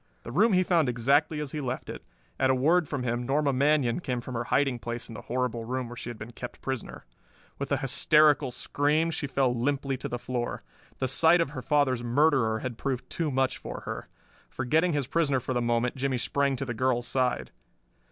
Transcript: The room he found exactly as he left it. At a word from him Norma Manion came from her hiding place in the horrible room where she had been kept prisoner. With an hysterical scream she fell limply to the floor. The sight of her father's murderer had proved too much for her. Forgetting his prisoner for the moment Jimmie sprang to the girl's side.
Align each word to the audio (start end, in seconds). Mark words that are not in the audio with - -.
The 0.23 0.31
room 0.31 0.53
he 0.53 0.63
found 0.63 0.89
exactly 0.89 1.39
as 1.39 1.51
he 1.51 1.61
left 1.61 1.87
it. 1.87 2.03
At 2.39 2.49
a 2.49 2.55
word 2.55 2.87
from 2.87 3.03
him 3.03 3.21
Norma 3.23 3.53
Manion 3.53 3.99
came 3.99 4.19
from 4.19 4.33
her 4.33 4.45
hiding 4.45 4.79
place 4.79 5.07
in 5.07 5.13
the 5.13 5.21
horrible 5.21 5.63
room 5.63 5.87
where 5.87 5.95
she 5.95 6.09
had 6.09 6.17
been 6.17 6.31
kept 6.31 6.59
prisoner. 6.59 7.05
With 7.59 7.71
an 7.71 7.77
hysterical 7.77 8.49
scream 8.49 9.11
she 9.11 9.27
fell 9.27 9.53
limply 9.53 9.97
to 9.97 10.09
the 10.09 10.17
floor. 10.17 10.63
The 10.97 11.07
sight 11.07 11.39
of 11.39 11.51
her 11.51 11.61
father's 11.61 12.03
murderer 12.03 12.61
had 12.61 12.79
proved 12.79 13.11
too 13.11 13.29
much 13.29 13.59
for 13.59 13.81
her. 13.81 14.07
Forgetting 14.49 14.93
his 14.93 15.05
prisoner 15.05 15.39
for 15.39 15.53
the 15.53 15.61
moment 15.61 15.95
Jimmie 15.97 16.17
sprang 16.17 16.55
to 16.55 16.65
the 16.65 16.73
girl's 16.73 17.05
side. 17.05 17.51